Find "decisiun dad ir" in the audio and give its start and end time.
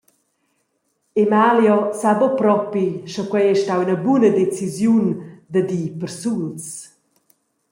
4.39-5.91